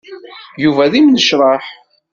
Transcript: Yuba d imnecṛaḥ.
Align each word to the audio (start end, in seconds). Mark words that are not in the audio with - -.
Yuba 0.63 0.85
d 0.91 0.93
imnecṛaḥ. 0.99 1.65